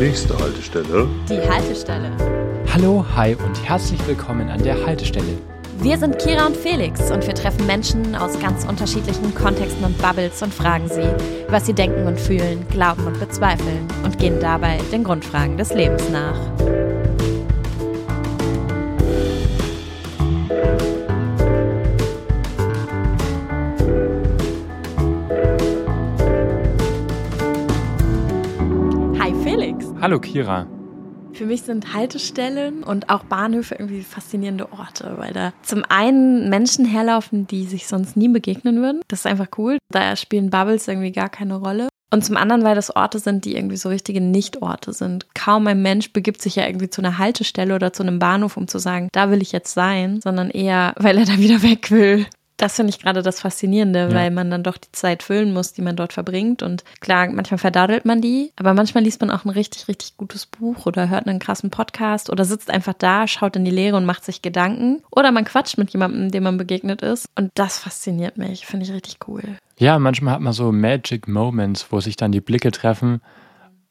Nächste 0.00 0.34
Haltestelle. 0.38 1.06
Die 1.28 1.38
Haltestelle. 1.46 2.10
Hallo, 2.72 3.04
hi 3.14 3.34
und 3.34 3.68
herzlich 3.68 4.00
willkommen 4.06 4.48
an 4.48 4.62
der 4.62 4.86
Haltestelle. 4.86 5.36
Wir 5.82 5.98
sind 5.98 6.18
Kira 6.18 6.46
und 6.46 6.56
Felix 6.56 7.10
und 7.10 7.26
wir 7.26 7.34
treffen 7.34 7.66
Menschen 7.66 8.14
aus 8.14 8.40
ganz 8.40 8.64
unterschiedlichen 8.64 9.34
Kontexten 9.34 9.84
und 9.84 9.98
Bubbles 9.98 10.42
und 10.42 10.54
fragen 10.54 10.88
sie, 10.88 11.06
was 11.50 11.66
sie 11.66 11.74
denken 11.74 12.06
und 12.06 12.18
fühlen, 12.18 12.66
glauben 12.70 13.06
und 13.06 13.20
bezweifeln 13.20 13.86
und 14.02 14.18
gehen 14.18 14.40
dabei 14.40 14.78
den 14.90 15.04
Grundfragen 15.04 15.58
des 15.58 15.74
Lebens 15.74 16.08
nach. 16.08 16.89
Hallo 30.00 30.18
Kira. 30.18 30.66
Für 31.34 31.44
mich 31.44 31.60
sind 31.60 31.92
Haltestellen 31.92 32.82
und 32.82 33.10
auch 33.10 33.22
Bahnhöfe 33.24 33.74
irgendwie 33.74 34.00
faszinierende 34.00 34.72
Orte, 34.72 35.16
weil 35.18 35.34
da 35.34 35.52
zum 35.62 35.84
einen 35.90 36.48
Menschen 36.48 36.86
herlaufen, 36.86 37.46
die 37.46 37.66
sich 37.66 37.86
sonst 37.86 38.16
nie 38.16 38.28
begegnen 38.28 38.80
würden. 38.80 39.02
Das 39.08 39.20
ist 39.20 39.26
einfach 39.26 39.48
cool. 39.58 39.76
Da 39.90 40.16
spielen 40.16 40.48
Bubbles 40.48 40.88
irgendwie 40.88 41.12
gar 41.12 41.28
keine 41.28 41.56
Rolle. 41.56 41.88
Und 42.10 42.24
zum 42.24 42.38
anderen, 42.38 42.64
weil 42.64 42.74
das 42.74 42.96
Orte 42.96 43.18
sind, 43.18 43.44
die 43.44 43.54
irgendwie 43.54 43.76
so 43.76 43.90
richtige 43.90 44.22
Nichtorte 44.22 44.94
sind. 44.94 45.26
Kaum 45.34 45.66
ein 45.66 45.82
Mensch 45.82 46.14
begibt 46.14 46.40
sich 46.40 46.56
ja 46.56 46.66
irgendwie 46.66 46.88
zu 46.88 47.02
einer 47.02 47.18
Haltestelle 47.18 47.74
oder 47.74 47.92
zu 47.92 48.02
einem 48.02 48.18
Bahnhof, 48.18 48.56
um 48.56 48.68
zu 48.68 48.78
sagen, 48.78 49.10
da 49.12 49.30
will 49.30 49.42
ich 49.42 49.52
jetzt 49.52 49.74
sein, 49.74 50.20
sondern 50.22 50.48
eher, 50.48 50.94
weil 50.96 51.18
er 51.18 51.26
da 51.26 51.36
wieder 51.38 51.62
weg 51.62 51.90
will. 51.90 52.26
Das 52.60 52.76
finde 52.76 52.90
ich 52.90 52.98
gerade 52.98 53.22
das 53.22 53.40
Faszinierende, 53.40 54.08
Ja. 54.10 54.14
weil 54.14 54.30
man 54.30 54.50
dann 54.50 54.62
doch 54.62 54.76
die 54.76 54.92
Zeit 54.92 55.22
füllen 55.22 55.52
muss, 55.54 55.72
die 55.72 55.80
man 55.80 55.96
dort 55.96 56.12
verbringt. 56.12 56.62
Und 56.62 56.84
klar, 57.00 57.26
manchmal 57.30 57.56
verdadelt 57.56 58.04
man 58.04 58.20
die, 58.20 58.52
aber 58.56 58.74
manchmal 58.74 59.02
liest 59.02 59.20
man 59.22 59.30
auch 59.30 59.44
ein 59.46 59.50
richtig, 59.50 59.88
richtig 59.88 60.18
gutes 60.18 60.44
Buch 60.44 60.84
oder 60.84 61.08
hört 61.08 61.26
einen 61.26 61.38
krassen 61.38 61.70
Podcast 61.70 62.28
oder 62.28 62.44
sitzt 62.44 62.70
einfach 62.70 62.92
da, 62.92 63.26
schaut 63.26 63.56
in 63.56 63.64
die 63.64 63.70
Leere 63.70 63.96
und 63.96 64.04
macht 64.04 64.24
sich 64.24 64.42
Gedanken. 64.42 65.02
Oder 65.10 65.32
man 65.32 65.46
quatscht 65.46 65.78
mit 65.78 65.90
jemandem, 65.90 66.30
dem 66.30 66.42
man 66.42 66.58
begegnet 66.58 67.00
ist. 67.00 67.30
Und 67.34 67.50
das 67.54 67.78
fasziniert 67.78 68.36
mich, 68.36 68.66
finde 68.66 68.84
ich 68.84 68.92
richtig 68.92 69.16
cool. 69.26 69.42
Ja, 69.78 69.98
manchmal 69.98 70.34
hat 70.34 70.40
man 70.42 70.52
so 70.52 70.70
Magic 70.70 71.28
Moments, 71.28 71.86
wo 71.90 72.00
sich 72.00 72.16
dann 72.16 72.30
die 72.30 72.42
Blicke 72.42 72.72
treffen 72.72 73.22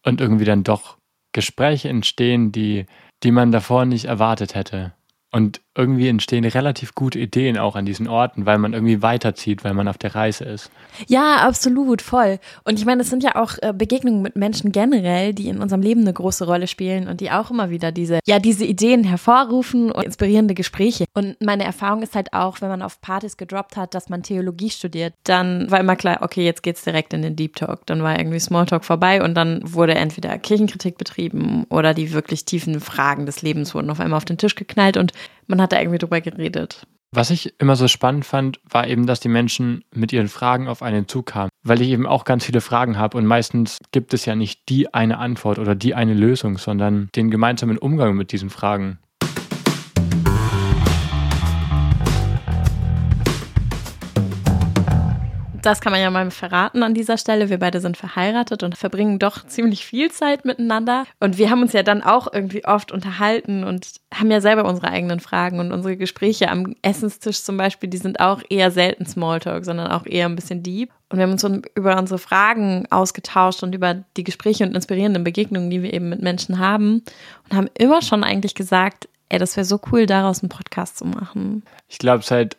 und 0.06 0.22
irgendwie 0.22 0.46
dann 0.46 0.64
doch 0.64 0.98
Gespräche 1.34 1.90
entstehen, 1.90 2.52
die, 2.52 2.86
die 3.24 3.32
man 3.32 3.52
davor 3.52 3.86
nicht 3.86 4.06
erwartet 4.06 4.54
hätte. 4.54 4.94
Und 5.32 5.62
irgendwie 5.76 6.08
entstehen 6.08 6.44
relativ 6.46 6.96
gute 6.96 7.20
Ideen 7.20 7.58
auch 7.58 7.76
an 7.76 7.86
diesen 7.86 8.08
Orten, 8.08 8.46
weil 8.46 8.58
man 8.58 8.74
irgendwie 8.74 9.02
weiterzieht, 9.02 9.64
weil 9.64 9.74
man 9.74 9.88
auf 9.88 9.98
der 9.98 10.16
Reise 10.16 10.44
ist. 10.44 10.72
Ja, 11.08 11.38
absolut, 11.38 12.02
voll. 12.02 12.40
Und 12.64 12.80
ich 12.80 12.86
meine, 12.86 13.02
es 13.02 13.10
sind 13.10 13.24
ja 13.24 13.36
auch 13.36 13.54
äh, 13.62 13.72
Begegnungen 13.74 14.22
mit 14.22 14.36
Menschen 14.36 14.72
generell, 14.72 15.34
die 15.34 15.48
in 15.48 15.60
unserem 15.60 15.82
Leben 15.82 16.02
eine 16.02 16.14
große 16.14 16.46
Rolle 16.46 16.68
spielen 16.68 17.08
und 17.08 17.22
die 17.22 17.32
auch 17.32 17.52
immer 17.52 17.70
wieder 17.70 17.92
diese, 17.92 18.20
ja, 18.26 18.40
diese 18.40 18.66
Ideen 18.66 19.04
hervorrufen 19.04 19.92
und 19.92 20.04
inspirierende 20.04 20.56
Gespräche. 20.56 21.06
Und 21.14 21.40
meine 21.40 21.64
Erfahrung 21.64 22.02
ist 22.02 22.16
halt 22.16 22.34
auch, 22.34 22.62
wenn 22.62 22.70
man 22.70 22.82
auf 22.82 23.00
Partys 23.00 23.38
gedroppt 23.38 23.78
hat, 23.78 23.94
dass 23.94 24.10
man 24.10 24.24
Theologie 24.24 24.72
studiert, 24.72 25.14
dann 25.24 25.70
war 25.70 25.80
immer 25.80 25.96
klar, 25.96 26.20
okay, 26.22 26.44
jetzt 26.44 26.64
geht's 26.64 26.84
direkt 26.84 27.14
in 27.14 27.22
den 27.22 27.36
Deep 27.36 27.56
Talk. 27.56 27.86
Dann 27.86 28.02
war 28.02 28.18
irgendwie 28.18 28.40
Smalltalk 28.40 28.84
vorbei 28.84 29.24
und 29.24 29.36
dann 29.36 29.62
wurde 29.64 29.94
entweder 29.94 30.38
Kirchenkritik 30.40 30.98
betrieben 30.98 31.66
oder 31.70 31.94
die 31.94 32.12
wirklich 32.12 32.44
tiefen 32.46 32.80
Fragen 32.80 33.28
des 33.28 33.44
Lebens 33.44 33.76
wurden 33.76 33.90
auf 33.92 34.00
einmal 34.00 34.18
auf 34.18 34.26
den 34.26 34.38
Tisch 34.38 34.56
geknallt 34.56 34.98
und 34.98 35.14
man 35.50 35.62
hat 35.62 35.74
da 35.74 35.80
irgendwie 35.80 35.98
drüber 35.98 36.22
geredet. 36.22 36.88
Was 37.12 37.32
ich 37.32 37.60
immer 37.60 37.76
so 37.76 37.88
spannend 37.88 38.24
fand, 38.24 38.60
war 38.70 38.88
eben, 38.88 39.08
dass 39.08 39.20
die 39.20 39.30
Menschen 39.30 39.84
mit 39.92 40.14
ihren 40.14 40.28
Fragen 40.28 40.68
auf 40.68 40.84
einen 40.84 41.08
zukamen, 41.08 41.50
weil 41.64 41.82
ich 41.82 41.90
eben 41.90 42.06
auch 42.06 42.24
ganz 42.24 42.46
viele 42.46 42.62
Fragen 42.62 43.00
habe 43.00 43.18
und 43.18 43.26
meistens 43.26 43.80
gibt 43.92 44.14
es 44.14 44.26
ja 44.26 44.36
nicht 44.36 44.70
die 44.70 44.94
eine 44.94 45.18
Antwort 45.18 45.58
oder 45.58 45.74
die 45.74 45.96
eine 45.96 46.14
Lösung, 46.14 46.60
sondern 46.60 47.10
den 47.16 47.32
gemeinsamen 47.32 47.80
Umgang 47.80 48.16
mit 48.16 48.32
diesen 48.32 48.52
Fragen. 48.52 49.00
Das 55.70 55.82
kann 55.82 55.92
man 55.92 56.02
ja 56.02 56.10
mal 56.10 56.32
verraten 56.32 56.82
an 56.82 56.96
dieser 56.96 57.20
Stelle. 57.20 57.52
Wir 57.52 57.60
beide 57.60 57.80
sind 57.80 57.96
verheiratet 57.96 58.64
und 58.64 58.76
verbringen 58.76 59.20
doch 59.20 59.46
ziemlich 59.46 59.86
viel 59.86 60.10
Zeit 60.10 60.44
miteinander. 60.44 61.06
Und 61.20 61.38
wir 61.38 61.52
haben 61.52 61.62
uns 61.62 61.74
ja 61.74 61.84
dann 61.84 62.02
auch 62.02 62.28
irgendwie 62.34 62.66
oft 62.66 62.92
unterhalten 62.92 63.64
und 63.64 63.88
haben 64.12 64.32
ja 64.32 64.42
selber 64.42 64.66
unsere 64.66 64.88
eigenen 64.88 65.20
Fragen 65.20 65.60
und 65.60 65.72
unsere 65.72 65.96
Gespräche 65.96 66.50
am 66.50 66.74
Essenstisch 66.82 67.44
zum 67.44 67.58
Beispiel, 67.58 67.88
die 67.88 68.00
sind 68.00 68.20
auch 68.20 68.42
eher 68.50 68.72
selten 68.72 69.06
Smalltalk, 69.06 69.64
sondern 69.64 69.92
auch 69.92 70.08
eher 70.08 70.26
ein 70.26 70.36
bisschen 70.36 70.64
deep. 70.64 70.90
Und 71.10 71.20
wir 71.20 71.24
haben 71.24 71.34
uns 71.34 71.46
über 71.76 72.00
unsere 72.00 72.18
Fragen 72.18 72.88
ausgetauscht 72.90 73.62
und 73.62 73.76
über 73.76 73.94
die 74.18 74.24
Gespräche 74.24 74.64
und 74.64 74.74
inspirierenden 74.76 75.24
Begegnungen, 75.24 75.70
die 75.70 75.84
wir 75.84 75.94
eben 75.94 76.10
mit 76.10 76.24
Menschen 76.24 76.58
haben 76.58 77.04
und 77.48 77.56
haben 77.56 77.70
immer 77.78 78.02
schon 78.02 78.24
eigentlich 78.24 78.56
gesagt, 78.56 79.08
ey, 79.30 79.38
das 79.38 79.56
wäre 79.56 79.66
so 79.66 79.80
cool, 79.92 80.08
daraus 80.08 80.42
einen 80.42 80.50
Podcast 80.50 80.98
zu 80.98 81.06
machen. 81.06 81.62
Ich 81.88 82.00
glaube, 82.00 82.24
seit 82.24 82.58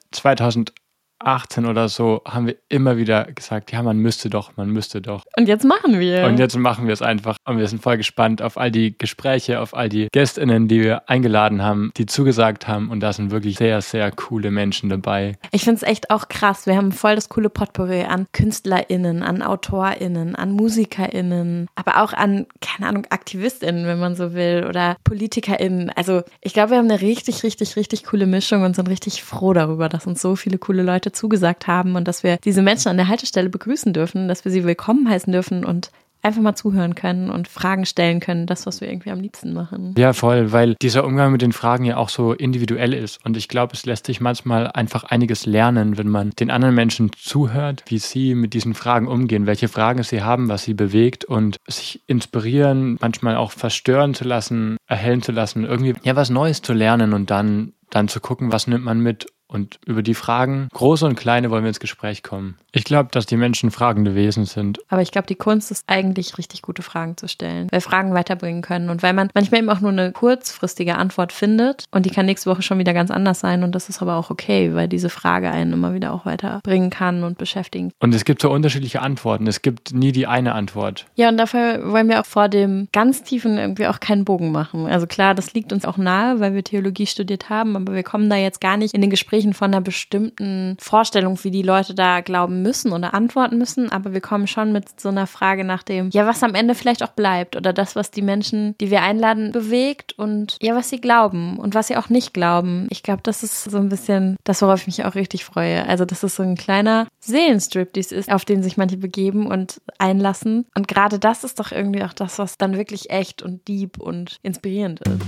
2018 1.22 1.66
oder 1.66 1.88
so 1.88 2.22
haben 2.26 2.46
wir 2.46 2.56
immer 2.68 2.96
wieder 2.96 3.24
gesagt, 3.24 3.72
ja, 3.72 3.82
man 3.82 3.98
müsste 3.98 4.30
doch, 4.30 4.56
man 4.56 4.70
müsste 4.70 5.00
doch. 5.00 5.22
Und 5.36 5.48
jetzt 5.48 5.64
machen 5.64 5.98
wir. 6.00 6.24
Und 6.24 6.38
jetzt 6.38 6.56
machen 6.56 6.86
wir 6.86 6.94
es 6.94 7.02
einfach. 7.02 7.36
Und 7.44 7.58
wir 7.58 7.66
sind 7.68 7.82
voll 7.82 7.96
gespannt 7.96 8.42
auf 8.42 8.56
all 8.56 8.70
die 8.70 8.96
Gespräche, 8.96 9.60
auf 9.60 9.74
all 9.74 9.88
die 9.88 10.08
GästInnen, 10.12 10.68
die 10.68 10.82
wir 10.82 11.08
eingeladen 11.08 11.62
haben, 11.62 11.92
die 11.96 12.06
zugesagt 12.06 12.68
haben. 12.68 12.90
Und 12.90 13.00
da 13.00 13.12
sind 13.12 13.30
wirklich 13.30 13.58
sehr, 13.58 13.80
sehr 13.82 14.10
coole 14.12 14.50
Menschen 14.50 14.88
dabei. 14.88 15.36
Ich 15.52 15.64
finde 15.64 15.76
es 15.76 15.82
echt 15.82 16.10
auch 16.10 16.28
krass. 16.28 16.66
Wir 16.66 16.76
haben 16.76 16.92
voll 16.92 17.14
das 17.14 17.28
coole 17.28 17.50
Potpourri 17.50 18.02
an 18.02 18.26
KünstlerInnen, 18.32 19.22
an 19.22 19.42
AutorInnen, 19.42 20.34
an 20.34 20.52
MusikerInnen, 20.52 21.68
aber 21.74 22.02
auch 22.02 22.12
an, 22.12 22.46
keine 22.60 22.88
Ahnung, 22.88 23.06
AktivistInnen, 23.10 23.86
wenn 23.86 23.98
man 23.98 24.16
so 24.16 24.32
will, 24.34 24.66
oder 24.68 24.96
PolitikerInnen. 25.04 25.90
Also 25.94 26.22
ich 26.40 26.54
glaube, 26.54 26.70
wir 26.70 26.78
haben 26.78 26.90
eine 26.90 27.00
richtig, 27.00 27.42
richtig, 27.42 27.76
richtig 27.76 28.04
coole 28.04 28.26
Mischung 28.26 28.62
und 28.62 28.76
sind 28.76 28.88
richtig 28.88 29.22
froh 29.22 29.52
darüber, 29.52 29.88
dass 29.88 30.06
uns 30.06 30.22
so 30.22 30.36
viele 30.36 30.58
coole 30.58 30.82
Leute 30.82 31.09
zugesagt 31.12 31.66
haben 31.66 31.96
und 31.96 32.06
dass 32.08 32.22
wir 32.22 32.38
diese 32.38 32.62
Menschen 32.62 32.88
an 32.88 32.96
der 32.96 33.08
Haltestelle 33.08 33.48
begrüßen 33.48 33.92
dürfen, 33.92 34.28
dass 34.28 34.44
wir 34.44 34.52
sie 34.52 34.64
willkommen 34.64 35.08
heißen 35.08 35.32
dürfen 35.32 35.64
und 35.64 35.90
einfach 36.22 36.42
mal 36.42 36.54
zuhören 36.54 36.94
können 36.94 37.30
und 37.30 37.48
Fragen 37.48 37.86
stellen 37.86 38.20
können, 38.20 38.46
das, 38.46 38.66
was 38.66 38.80
wir 38.80 38.88
irgendwie 38.88 39.10
am 39.10 39.20
liebsten 39.20 39.52
machen. 39.52 39.94
Ja, 39.96 40.12
voll, 40.12 40.52
weil 40.52 40.74
dieser 40.82 41.04
Umgang 41.04 41.32
mit 41.32 41.42
den 41.42 41.52
Fragen 41.52 41.84
ja 41.84 41.96
auch 41.96 42.08
so 42.08 42.32
individuell 42.32 42.92
ist. 42.92 43.24
Und 43.24 43.36
ich 43.36 43.48
glaube, 43.48 43.74
es 43.74 43.86
lässt 43.86 44.06
sich 44.06 44.20
manchmal 44.20 44.68
einfach 44.68 45.04
einiges 45.04 45.46
lernen, 45.46 45.96
wenn 45.98 46.08
man 46.08 46.30
den 46.38 46.50
anderen 46.50 46.74
Menschen 46.74 47.10
zuhört, 47.18 47.84
wie 47.86 47.98
sie 47.98 48.34
mit 48.34 48.54
diesen 48.54 48.74
Fragen 48.74 49.08
umgehen, 49.08 49.46
welche 49.46 49.68
Fragen 49.68 50.02
sie 50.02 50.22
haben, 50.22 50.48
was 50.48 50.64
sie 50.64 50.74
bewegt 50.74 51.24
und 51.24 51.56
sich 51.66 52.02
inspirieren, 52.06 52.98
manchmal 53.00 53.36
auch 53.36 53.52
verstören 53.52 54.14
zu 54.14 54.24
lassen, 54.24 54.76
erhellen 54.86 55.22
zu 55.22 55.32
lassen, 55.32 55.64
irgendwie 55.64 55.94
ja 56.02 56.16
was 56.16 56.30
Neues 56.30 56.62
zu 56.62 56.72
lernen 56.72 57.12
und 57.12 57.30
dann, 57.30 57.72
dann 57.90 58.08
zu 58.08 58.20
gucken, 58.20 58.52
was 58.52 58.66
nimmt 58.66 58.84
man 58.84 59.00
mit. 59.00 59.26
Und 59.50 59.80
über 59.84 60.02
die 60.02 60.14
Fragen, 60.14 60.68
große 60.72 61.04
und 61.04 61.16
kleine, 61.16 61.50
wollen 61.50 61.64
wir 61.64 61.68
ins 61.68 61.80
Gespräch 61.80 62.22
kommen. 62.22 62.56
Ich 62.72 62.84
glaube, 62.84 63.08
dass 63.10 63.26
die 63.26 63.36
Menschen 63.36 63.72
fragende 63.72 64.14
Wesen 64.14 64.44
sind. 64.44 64.78
Aber 64.88 65.02
ich 65.02 65.10
glaube, 65.10 65.26
die 65.26 65.34
Kunst 65.34 65.72
ist 65.72 65.84
eigentlich 65.88 66.38
richtig 66.38 66.62
gute 66.62 66.82
Fragen 66.82 67.16
zu 67.16 67.26
stellen, 67.26 67.66
weil 67.72 67.80
Fragen 67.80 68.14
weiterbringen 68.14 68.62
können 68.62 68.90
und 68.90 69.02
weil 69.02 69.12
man 69.12 69.28
manchmal 69.34 69.60
eben 69.60 69.70
auch 69.70 69.80
nur 69.80 69.90
eine 69.90 70.12
kurzfristige 70.12 70.94
Antwort 70.96 71.32
findet 71.32 71.84
und 71.90 72.06
die 72.06 72.10
kann 72.10 72.26
nächste 72.26 72.48
Woche 72.48 72.62
schon 72.62 72.78
wieder 72.78 72.94
ganz 72.94 73.10
anders 73.10 73.40
sein 73.40 73.64
und 73.64 73.74
das 73.74 73.88
ist 73.88 74.00
aber 74.00 74.14
auch 74.14 74.30
okay, 74.30 74.72
weil 74.74 74.86
diese 74.86 75.08
Frage 75.08 75.50
einen 75.50 75.72
immer 75.72 75.94
wieder 75.94 76.12
auch 76.12 76.26
weiterbringen 76.26 76.90
kann 76.90 77.24
und 77.24 77.36
beschäftigen. 77.36 77.90
Und 77.98 78.14
es 78.14 78.24
gibt 78.24 78.42
so 78.42 78.50
unterschiedliche 78.50 79.02
Antworten. 79.02 79.48
Es 79.48 79.62
gibt 79.62 79.92
nie 79.92 80.12
die 80.12 80.28
eine 80.28 80.54
Antwort. 80.54 81.06
Ja, 81.16 81.28
und 81.28 81.38
dafür 81.38 81.90
wollen 81.90 82.08
wir 82.08 82.20
auch 82.20 82.26
vor 82.26 82.48
dem 82.48 82.88
ganz 82.92 83.24
Tiefen 83.24 83.58
irgendwie 83.58 83.88
auch 83.88 83.98
keinen 83.98 84.24
Bogen 84.24 84.52
machen. 84.52 84.86
Also 84.86 85.08
klar, 85.08 85.34
das 85.34 85.54
liegt 85.54 85.72
uns 85.72 85.84
auch 85.84 85.96
nahe, 85.96 86.38
weil 86.38 86.54
wir 86.54 86.62
Theologie 86.62 87.06
studiert 87.06 87.50
haben, 87.50 87.74
aber 87.74 87.94
wir 87.94 88.04
kommen 88.04 88.30
da 88.30 88.36
jetzt 88.36 88.60
gar 88.60 88.76
nicht 88.76 88.94
in 88.94 89.00
den 89.00 89.10
Gesprächen 89.40 89.54
von 89.54 89.72
einer 89.72 89.80
bestimmten 89.80 90.76
Vorstellung, 90.78 91.38
wie 91.42 91.50
die 91.50 91.62
Leute 91.62 91.94
da 91.94 92.20
glauben 92.20 92.62
müssen 92.62 92.92
oder 92.92 93.14
antworten 93.14 93.56
müssen, 93.56 93.90
aber 93.90 94.12
wir 94.12 94.20
kommen 94.20 94.46
schon 94.46 94.72
mit 94.72 95.00
so 95.00 95.08
einer 95.08 95.26
Frage 95.26 95.64
nach 95.64 95.82
dem, 95.82 96.10
ja, 96.10 96.26
was 96.26 96.42
am 96.42 96.54
Ende 96.54 96.74
vielleicht 96.74 97.02
auch 97.02 97.12
bleibt 97.12 97.56
oder 97.56 97.72
das, 97.72 97.96
was 97.96 98.10
die 98.10 98.22
Menschen, 98.22 98.76
die 98.80 98.90
wir 98.90 99.02
einladen, 99.02 99.52
bewegt 99.52 100.18
und 100.18 100.58
ja, 100.60 100.74
was 100.74 100.90
sie 100.90 101.00
glauben 101.00 101.58
und 101.58 101.74
was 101.74 101.88
sie 101.88 101.96
auch 101.96 102.10
nicht 102.10 102.34
glauben. 102.34 102.86
Ich 102.90 103.02
glaube, 103.02 103.22
das 103.22 103.42
ist 103.42 103.64
so 103.64 103.78
ein 103.78 103.88
bisschen 103.88 104.36
das, 104.44 104.60
worauf 104.60 104.80
ich 104.80 104.86
mich 104.86 105.04
auch 105.04 105.14
richtig 105.14 105.44
freue. 105.44 105.86
Also, 105.86 106.04
das 106.04 106.22
ist 106.22 106.36
so 106.36 106.42
ein 106.42 106.56
kleiner 106.56 107.06
Seelenstrip, 107.20 107.92
dies 107.94 108.12
ist, 108.12 108.30
auf 108.30 108.44
den 108.44 108.62
sich 108.62 108.76
manche 108.76 108.98
begeben 108.98 109.46
und 109.46 109.80
einlassen. 109.98 110.66
Und 110.76 110.88
gerade 110.88 111.18
das 111.18 111.44
ist 111.44 111.58
doch 111.60 111.72
irgendwie 111.72 112.02
auch 112.04 112.12
das, 112.12 112.38
was 112.38 112.58
dann 112.58 112.76
wirklich 112.76 113.10
echt 113.10 113.42
und 113.42 113.66
deep 113.68 113.98
und 113.98 114.36
inspirierend 114.42 115.00
ist. 115.00 115.20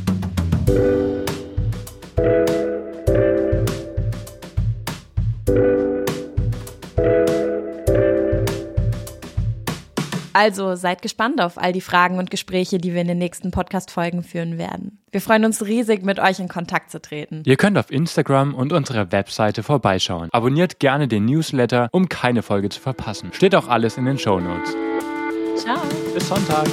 Also 10.33 10.75
seid 10.77 11.03
gespannt 11.03 11.41
auf 11.41 11.59
all 11.59 11.73
die 11.73 11.81
Fragen 11.81 12.19
und 12.19 12.31
Gespräche, 12.31 12.79
die 12.79 12.95
wir 12.95 13.01
in 13.01 13.09
den 13.09 13.19
nächsten 13.19 13.51
Podcast-Folgen 13.51 14.23
führen 14.23 14.59
werden. 14.59 14.99
Wir 15.11 15.21
freuen 15.21 15.45
uns 15.45 15.65
riesig, 15.65 16.03
mit 16.03 16.19
euch 16.19 16.39
in 16.41 16.49
Kontakt 16.49 16.91
zu 16.91 17.01
treten. 17.01 17.43
Ihr 17.45 17.57
könnt 17.57 17.77
auf 17.79 17.91
Instagram 17.91 18.55
und 18.55 18.73
unserer 18.73 19.13
Webseite 19.13 19.63
vorbeischauen. 19.63 20.29
Abonniert 20.33 20.79
gerne 20.79 21.09
den 21.09 21.27
Newsletter, 21.27 21.89
um 21.93 22.09
keine 22.09 22.43
Folge 22.43 22.69
zu 22.71 22.81
verpassen. 22.81 23.31
Steht 23.33 23.55
auch 23.55 23.69
alles 23.69 23.99
in 23.99 24.07
den 24.07 24.19
Show 24.19 24.41
Notes. 24.41 24.75
Ciao. 25.57 25.81
Bis 26.15 26.29
Sonntag. 26.29 26.67